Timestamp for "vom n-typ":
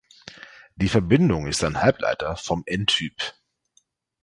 2.35-3.35